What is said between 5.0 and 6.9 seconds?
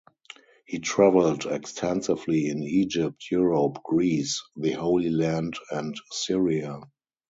Land, and Syria.